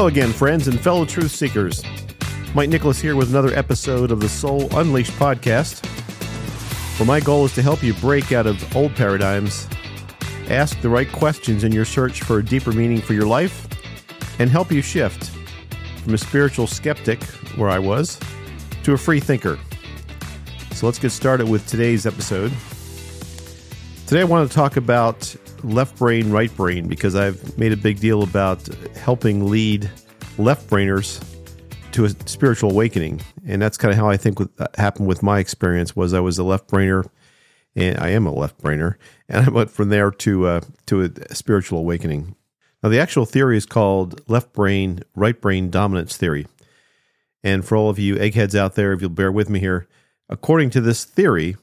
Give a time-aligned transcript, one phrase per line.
[0.00, 1.84] Hello again, friends and fellow truth seekers.
[2.54, 5.84] Mike Nicholas here with another episode of the Soul Unleashed podcast,
[6.98, 9.68] where my goal is to help you break out of old paradigms,
[10.48, 13.68] ask the right questions in your search for a deeper meaning for your life,
[14.38, 15.32] and help you shift
[16.02, 17.22] from a spiritual skeptic,
[17.58, 18.18] where I was,
[18.84, 19.58] to a free thinker.
[20.72, 22.52] So let's get started with today's episode.
[24.06, 28.00] Today I want to talk about left brain, right brain, because I've made a big
[28.00, 29.90] deal about helping lead
[30.38, 31.24] left brainers
[31.92, 35.38] to a spiritual awakening, and that's kind of how I think what happened with my
[35.38, 35.96] experience.
[35.96, 37.08] Was I was a left brainer,
[37.74, 38.94] and I am a left brainer,
[39.28, 42.36] and I went from there to uh, to a spiritual awakening.
[42.82, 46.46] Now, the actual theory is called left brain, right brain dominance theory.
[47.42, 49.86] And for all of you eggheads out there, if you'll bear with me here,
[50.28, 51.56] according to this theory,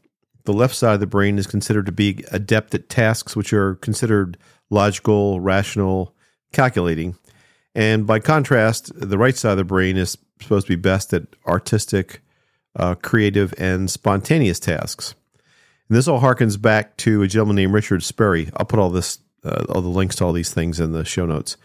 [0.48, 3.76] the left side of the brain is considered to be adept at tasks which are
[3.76, 4.38] considered
[4.70, 6.16] logical, rational,
[6.54, 7.16] calculating.
[7.76, 11.23] And by contrast, the right side of the brain is supposed to be best at
[11.45, 12.22] artistic,
[12.78, 15.16] uh, creative, and spontaneous tasks.
[15.89, 18.50] And this all harkens back to a gentleman named Richard Sperry.
[18.56, 21.26] I'll put all this, uh, all the links to all these things in the show
[21.26, 21.58] notes.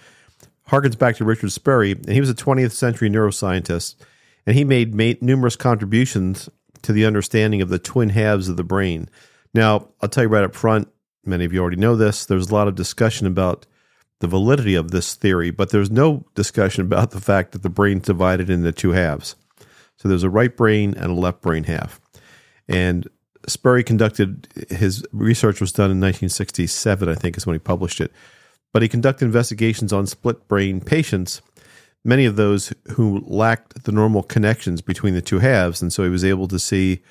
[0.70, 3.94] Harkens back to Richard Sperry, and he was a 20th century neuroscientist,
[4.44, 6.48] and he made, made numerous contributions
[6.83, 9.08] to the understanding of the twin halves of the brain.
[9.55, 10.89] Now, I'll tell you right up front,
[11.24, 13.66] many of you already know this, there's a lot of discussion about
[14.20, 18.06] the validity of this theory, but there's no discussion about the fact that the brain's
[18.06, 19.36] divided into two halves.
[19.97, 22.00] So there's a right brain and a left brain half.
[22.69, 23.08] And
[23.46, 28.12] Sperry conducted his research was done in 1967, I think is when he published it.
[28.72, 31.42] But he conducted investigations on split brain patients
[32.05, 36.11] many of those who lacked the normal connections between the two halves, and so he
[36.11, 37.03] was able to see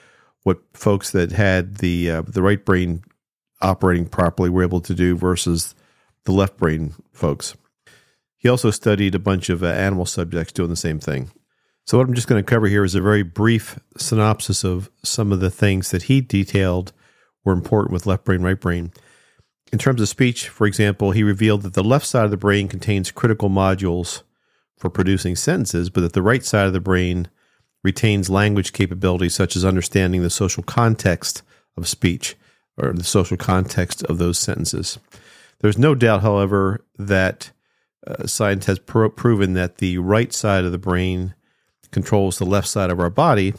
[0.43, 3.03] what folks that had the uh, the right brain
[3.61, 5.75] operating properly were able to do versus
[6.25, 7.55] the left brain folks.
[8.37, 11.29] He also studied a bunch of uh, animal subjects doing the same thing.
[11.85, 15.31] So what I'm just going to cover here is a very brief synopsis of some
[15.31, 16.91] of the things that he detailed
[17.43, 18.91] were important with left brain, right brain.
[19.71, 22.67] In terms of speech, for example, he revealed that the left side of the brain
[22.67, 24.23] contains critical modules
[24.81, 27.29] for producing sentences, but that the right side of the brain
[27.83, 31.43] retains language capabilities such as understanding the social context
[31.77, 32.35] of speech
[32.77, 34.97] or the social context of those sentences.
[35.59, 37.51] There's no doubt, however, that
[38.07, 41.35] uh, science has pro- proven that the right side of the brain
[41.91, 43.53] controls the left side of our body,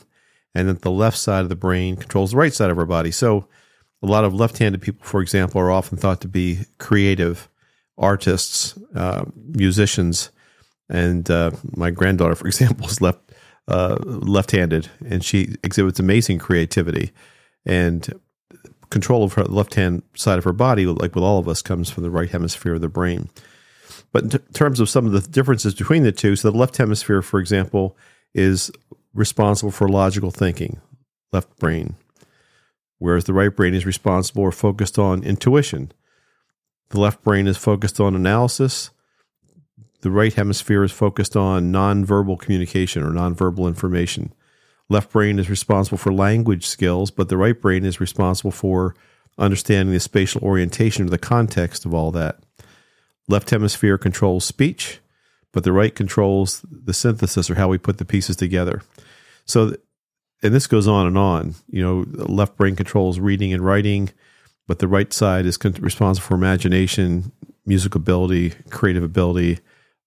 [0.56, 3.12] and that the left side of the brain controls the right side of our body.
[3.12, 3.46] So,
[4.02, 7.48] a lot of left handed people, for example, are often thought to be creative
[7.96, 10.32] artists, uh, musicians,
[10.92, 13.18] and uh, my granddaughter, for example, is left
[13.68, 17.12] uh, left-handed, and she exhibits amazing creativity
[17.64, 18.12] and
[18.90, 20.84] control of her left-hand side of her body.
[20.84, 23.30] Like with all of us, comes from the right hemisphere of the brain.
[24.12, 26.76] But in t- terms of some of the differences between the two, so the left
[26.76, 27.96] hemisphere, for example,
[28.34, 28.70] is
[29.14, 30.80] responsible for logical thinking,
[31.32, 31.94] left brain,
[32.98, 35.92] whereas the right brain is responsible or focused on intuition.
[36.90, 38.90] The left brain is focused on analysis
[40.02, 44.32] the right hemisphere is focused on nonverbal communication or nonverbal information.
[44.88, 48.94] Left brain is responsible for language skills, but the right brain is responsible for
[49.38, 52.40] understanding the spatial orientation or the context of all that.
[53.28, 54.98] Left hemisphere controls speech,
[55.52, 58.82] but the right controls the synthesis or how we put the pieces together.
[59.44, 59.74] So,
[60.42, 61.54] and this goes on and on.
[61.70, 64.10] You know, left brain controls reading and writing,
[64.66, 67.30] but the right side is responsible for imagination,
[67.64, 69.60] musical ability, creative ability,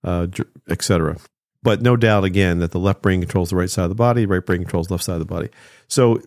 [0.05, 0.27] uh,
[0.69, 1.17] etc.
[1.63, 4.25] But no doubt, again, that the left brain controls the right side of the body,
[4.25, 5.49] right brain controls left side of the body.
[5.87, 6.21] So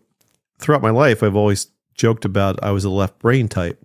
[0.59, 3.83] throughout my life, I've always joked about I was a left brain type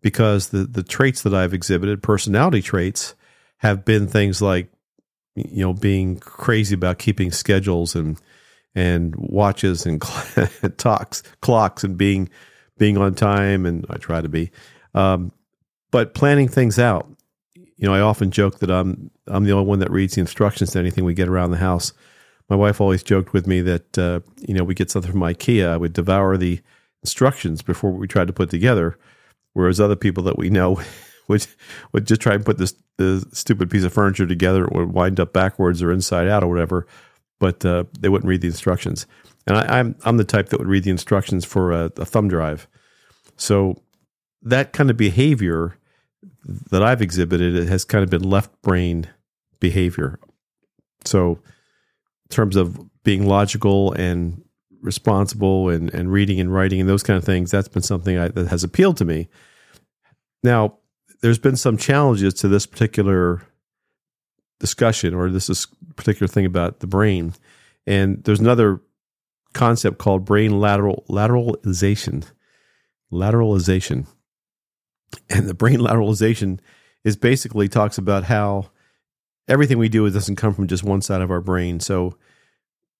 [0.00, 3.14] because the the traits that I've exhibited, personality traits,
[3.58, 4.68] have been things like
[5.34, 8.18] you know being crazy about keeping schedules and
[8.74, 10.02] and watches and
[10.78, 12.28] talks clocks and being
[12.78, 14.50] being on time and I try to be
[14.94, 15.32] um,
[15.90, 17.08] but planning things out
[17.84, 20.70] you know, I often joke that I'm I'm the only one that reads the instructions
[20.70, 21.92] to anything we get around the house.
[22.48, 25.68] My wife always joked with me that uh, you know we get something from IKEA,
[25.68, 26.62] I would devour the
[27.02, 28.98] instructions before we tried to put together,
[29.52, 30.80] whereas other people that we know
[31.28, 31.46] would
[31.92, 35.20] would just try and put this the stupid piece of furniture together It would wind
[35.20, 36.86] up backwards or inside out or whatever,
[37.38, 39.06] but uh, they wouldn't read the instructions.
[39.46, 42.06] And I, am I'm, I'm the type that would read the instructions for a, a
[42.06, 42.66] thumb drive,
[43.36, 43.82] so
[44.40, 45.76] that kind of behavior
[46.70, 49.08] that I've exhibited, it has kind of been left brain
[49.60, 50.18] behavior.
[51.04, 54.42] So, in terms of being logical and
[54.80, 58.28] responsible and, and reading and writing and those kind of things, that's been something I,
[58.28, 59.28] that has appealed to me.
[60.42, 60.78] Now,
[61.22, 63.42] there's been some challenges to this particular
[64.60, 65.66] discussion or this is
[65.96, 67.34] particular thing about the brain.
[67.86, 68.80] And there's another
[69.54, 72.26] concept called brain lateral lateralization.
[73.12, 74.06] Lateralization.
[75.30, 76.60] And the brain lateralization
[77.04, 78.70] is basically talks about how
[79.48, 81.80] everything we do doesn't come from just one side of our brain.
[81.80, 82.16] So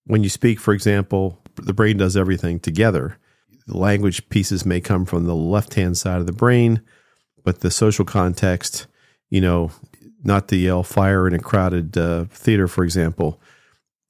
[0.06, 3.18] when you speak, for example, the brain does everything together.
[3.66, 6.82] The language pieces may come from the left hand side of the brain,
[7.42, 8.86] but the social context,
[9.30, 9.70] you know,
[10.22, 13.40] not to yell fire in a crowded uh, theater, for example.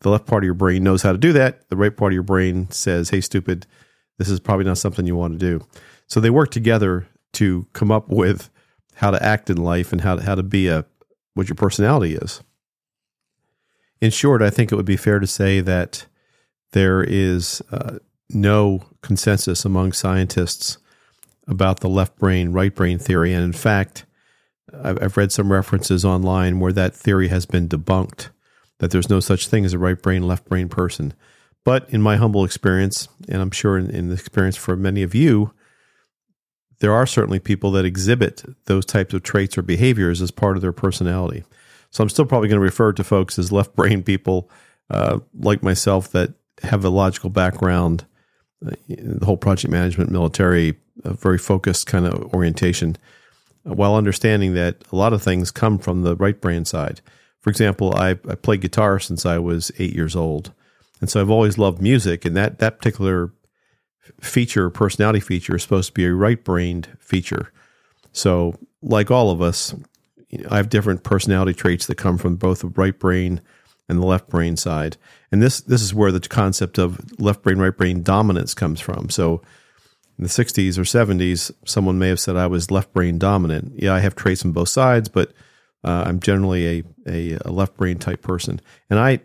[0.01, 1.69] The left part of your brain knows how to do that.
[1.71, 3.67] The right part of your brain says, hey, stupid,
[4.19, 5.65] this is probably not something you want to do.
[6.09, 8.51] So they work together to come up with
[8.95, 10.85] how to act in life and how to, how to be a
[11.35, 12.43] what your personality is.
[14.01, 16.07] In short, I think it would be fair to say that
[16.73, 17.99] there is uh,
[18.31, 20.79] no consensus among scientists
[21.49, 23.33] about the left brain, right brain theory.
[23.33, 24.07] And in fact,
[24.83, 28.29] I've read some references online where that theory has been debunked
[28.79, 31.15] that there's no such thing as a right brain, left brain person.
[31.65, 35.15] But in my humble experience, and I'm sure in, in the experience for many of
[35.15, 35.53] you,
[36.81, 40.63] there are certainly people that exhibit those types of traits or behaviors as part of
[40.63, 41.45] their personality.
[41.91, 44.51] So I'm still probably going to refer to folks as left brain people
[44.91, 48.05] uh, like myself that have a logical background,
[48.67, 52.97] uh, the whole project management, military, very focused kind of orientation,
[53.63, 57.01] while understanding that a lot of things come from the right brain side.
[57.41, 60.53] For example, I, I played guitar since I was eight years old.
[61.01, 63.33] And so I've always loved music, and that, that particular
[64.21, 67.53] feature, personality feature, is supposed to be a right brained feature.
[68.13, 69.75] So, like all of us,
[70.51, 73.41] I have different personality traits that come from both the right brain
[73.89, 74.97] and the left brain side.
[75.31, 79.11] And this this is where the concept of left brain right brain dominance comes from.
[79.11, 79.43] So
[80.19, 83.73] in the 60s or 70s, someone may have said I was left brain dominant.
[83.77, 85.33] Yeah, I have traits on both sides, but
[85.83, 88.61] uh, I'm generally a, a, a left brain type person.
[88.89, 89.21] And I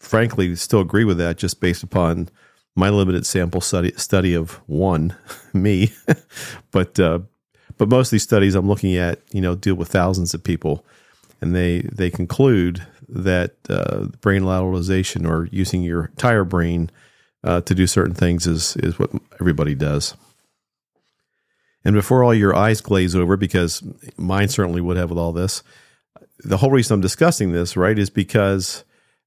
[0.00, 2.28] frankly still agree with that just based upon
[2.74, 5.16] my limited sample study study of one,
[5.52, 5.92] me.
[6.70, 7.20] but uh,
[7.78, 10.84] but most of these studies I'm looking at, you know, deal with thousands of people,
[11.40, 16.90] and they they conclude that uh, brain lateralization or using your entire brain
[17.44, 19.10] uh, to do certain things is is what
[19.40, 20.14] everybody does.
[21.84, 23.82] And before all your eyes glaze over, because
[24.16, 25.64] mine certainly would have with all this,
[26.38, 28.84] the whole reason I'm discussing this, right, is because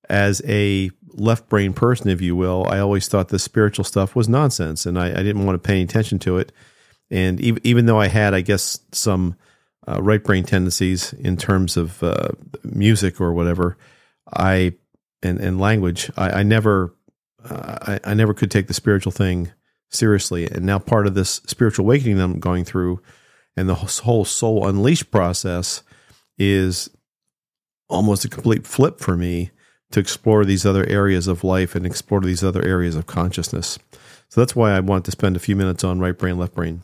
[0.10, 4.30] as a left brain person, if you will, I always thought the spiritual stuff was
[4.30, 6.52] nonsense, and I, I didn't want to pay any attention to it.
[7.10, 9.36] And even even though I had, I guess, some
[9.88, 12.30] uh, right brain tendencies in terms of uh,
[12.64, 13.78] music or whatever,
[14.34, 14.74] I
[15.22, 16.94] and and language, I, I never,
[17.44, 19.52] uh, I, I never could take the spiritual thing
[19.90, 20.48] seriously.
[20.48, 23.02] And now part of this spiritual awakening I'm going through,
[23.56, 25.84] and the whole soul unleashed process
[26.38, 26.90] is
[27.88, 29.52] almost a complete flip for me
[29.92, 33.80] to explore these other areas of life and explore these other areas of consciousness.
[34.30, 36.84] So that's why I want to spend a few minutes on right brain, left brain.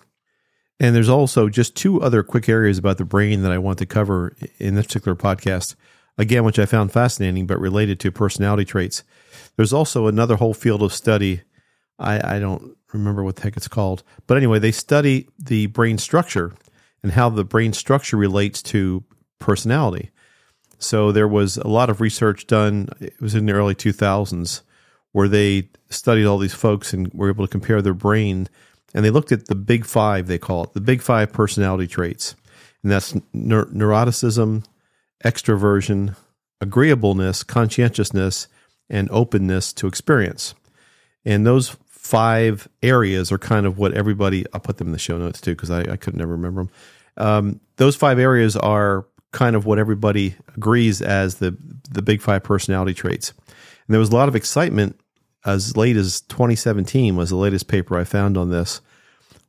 [0.79, 3.85] And there's also just two other quick areas about the brain that I want to
[3.85, 5.75] cover in this particular podcast.
[6.17, 9.03] Again, which I found fascinating, but related to personality traits.
[9.55, 11.41] There's also another whole field of study.
[11.99, 14.03] I, I don't remember what the heck it's called.
[14.27, 16.53] But anyway, they study the brain structure
[17.03, 19.03] and how the brain structure relates to
[19.39, 20.11] personality.
[20.83, 22.89] So there was a lot of research done.
[22.99, 24.61] It was in the early 2000s
[25.11, 28.47] where they studied all these folks and were able to compare their brain.
[28.93, 32.35] And they looked at the big five, they call it the big five personality traits.
[32.83, 34.65] And that's neur- neuroticism,
[35.23, 36.15] extroversion,
[36.59, 38.47] agreeableness, conscientiousness,
[38.89, 40.55] and openness to experience.
[41.25, 45.17] And those five areas are kind of what everybody, I'll put them in the show
[45.17, 46.71] notes too, because I, I could never remember them.
[47.17, 51.57] Um, those five areas are kind of what everybody agrees as the
[51.89, 53.33] the big five personality traits.
[53.47, 54.99] And there was a lot of excitement
[55.45, 58.81] as late as 2017 was the latest paper I found on this,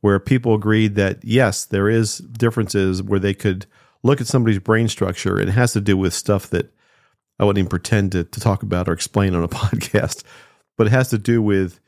[0.01, 3.65] where people agreed that yes, there is differences where they could
[4.03, 5.39] look at somebody's brain structure.
[5.39, 6.73] It has to do with stuff that
[7.39, 10.23] I wouldn't even pretend to, to talk about or explain on a podcast,
[10.77, 11.79] but it has to do with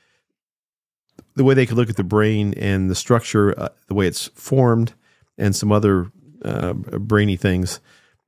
[1.36, 4.28] the way they could look at the brain and the structure, uh, the way it's
[4.28, 4.94] formed,
[5.38, 6.12] and some other
[6.46, 7.80] uh, brainy things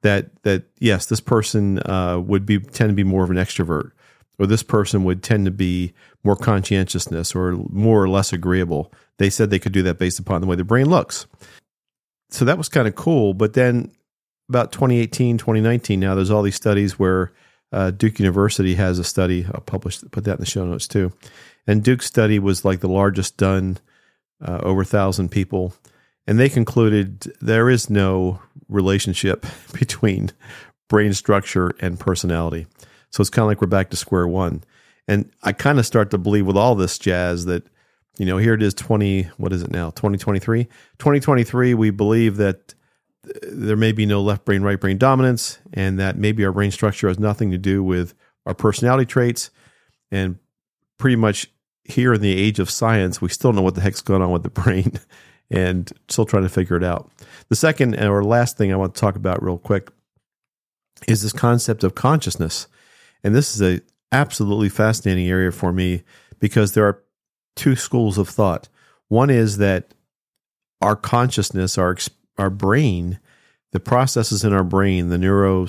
[0.01, 3.91] that that yes, this person uh, would be tend to be more of an extrovert,
[4.39, 5.93] or this person would tend to be
[6.23, 8.91] more conscientiousness or more or less agreeable.
[9.17, 11.25] They said they could do that based upon the way the brain looks.
[12.29, 13.33] So that was kind of cool.
[13.33, 13.91] But then
[14.49, 17.31] about 2018, 2019, now there's all these studies where
[17.71, 19.45] uh, Duke University has a study.
[19.45, 21.13] I'll publish put that in the show notes too.
[21.65, 23.77] And Duke's study was like the largest done,
[24.41, 25.73] uh, over thousand people
[26.27, 30.31] and they concluded there is no relationship between
[30.87, 32.67] brain structure, and personality.
[33.11, 34.63] So it's kind of like we're back to square one.
[35.07, 37.63] And I kind of start to believe with all this jazz that,
[38.17, 39.89] you know, here it is 20, what is it now?
[39.91, 40.65] 2023?
[40.65, 42.73] 2023, we believe that
[43.43, 47.07] there may be no left brain, right brain dominance, and that maybe our brain structure
[47.07, 48.13] has nothing to do with
[48.45, 49.49] our personality traits.
[50.11, 50.39] And
[50.97, 51.47] pretty much
[51.83, 54.43] here in the age of science, we still know what the heck's going on with
[54.43, 54.99] the brain
[55.49, 57.09] and still trying to figure it out.
[57.49, 59.89] The second uh, or last thing I want to talk about real quick
[61.07, 62.67] is this concept of consciousness.
[63.23, 66.03] And this is a absolutely fascinating area for me
[66.39, 67.03] because there are
[67.55, 68.69] two schools of thought.
[69.07, 69.93] One is that
[70.81, 71.95] our consciousness, our
[72.37, 73.19] our brain,
[73.71, 75.67] the processes in our brain, the neuro,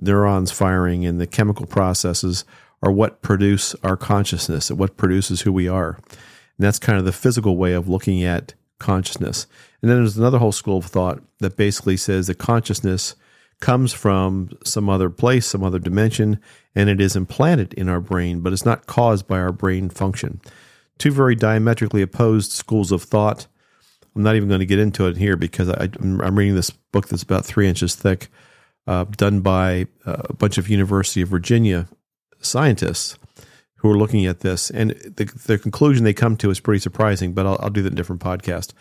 [0.00, 2.44] neurons firing and the chemical processes
[2.82, 5.98] are what produce our consciousness, and what produces who we are.
[6.10, 8.54] And that's kind of the physical way of looking at
[8.84, 9.46] consciousness.
[9.80, 13.16] And then there's another whole school of thought that basically says that consciousness
[13.60, 16.38] comes from some other place, some other dimension,
[16.74, 20.40] and it is implanted in our brain, but it's not caused by our brain function.
[20.98, 23.46] Two very diametrically opposed schools of thought.
[24.14, 27.08] I'm not even going to get into it here because I, am reading this book
[27.08, 28.28] that's about three inches thick,
[28.86, 31.88] uh, done by uh, a bunch of University of Virginia
[32.40, 33.18] scientists
[33.84, 37.34] who are looking at this, and the, the conclusion they come to is pretty surprising.
[37.34, 38.72] But I'll, I'll do that in a different podcast.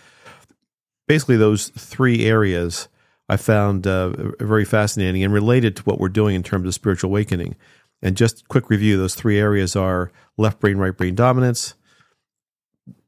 [1.09, 2.87] Basically, those three areas
[3.27, 7.09] I found uh, very fascinating and related to what we're doing in terms of spiritual
[7.09, 7.57] awakening.
[8.01, 11.73] And just quick review: those three areas are left brain, right brain dominance.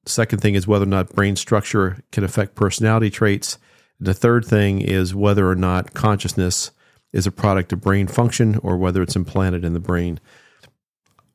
[0.06, 3.58] Second thing is whether or not brain structure can affect personality traits.
[4.02, 6.72] The third thing is whether or not consciousness
[7.14, 10.20] is a product of brain function or whether it's implanted in the brain.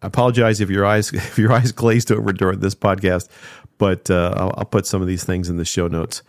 [0.02, 3.28] I apologize if your eyes if your eyes glazed over during this podcast,
[3.78, 6.22] but uh, I'll, I'll, put some of these things in the show notes.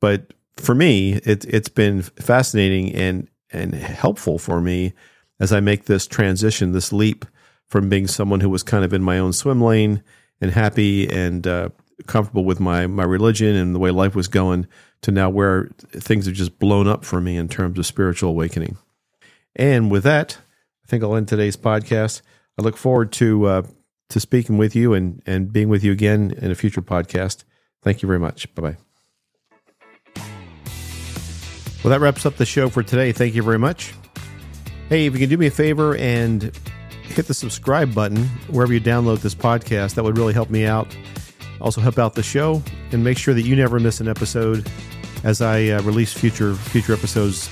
[0.00, 4.92] But for me, it, it's been fascinating and and helpful for me
[5.38, 7.24] as I make this transition, this leap
[7.68, 10.02] from being someone who was kind of in my own swim lane
[10.40, 11.68] and happy and uh,
[12.06, 14.66] comfortable with my my religion and the way life was going
[15.02, 18.76] to now where things have just blown up for me in terms of spiritual awakening.
[19.54, 20.38] And with that,
[20.84, 22.22] I think I'll end today's podcast.
[22.58, 23.62] I look forward to uh,
[24.10, 27.44] to speaking with you and and being with you again in a future podcast.
[27.82, 28.52] Thank you very much.
[28.54, 28.76] Bye bye.
[31.84, 33.12] Well, that wraps up the show for today.
[33.12, 33.94] Thank you very much.
[34.88, 36.50] Hey, if you can do me a favor and
[37.02, 40.96] hit the subscribe button wherever you download this podcast, that would really help me out.
[41.60, 44.68] Also, help out the show and make sure that you never miss an episode
[45.24, 47.50] as I uh, release future future episodes.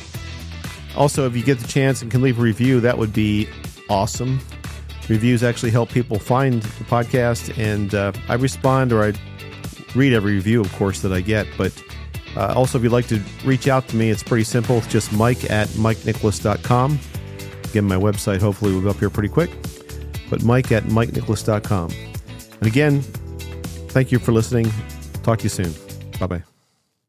[0.96, 3.48] Also, if you get the chance and can leave a review, that would be
[3.88, 4.40] awesome.
[5.08, 9.12] Reviews actually help people find the podcast, and uh, I respond or I
[9.94, 11.46] read every review, of course, that I get.
[11.58, 11.72] But
[12.36, 14.78] uh, also, if you'd like to reach out to me, it's pretty simple.
[14.78, 16.98] It's just mike at mikenicholas.com.
[17.64, 19.50] Again, my website hopefully will go up here pretty quick.
[20.30, 21.90] But mike at mikenicholas.com.
[22.60, 23.02] And again,
[23.90, 24.72] thank you for listening.
[25.22, 25.72] Talk to you soon.
[26.18, 26.53] Bye bye.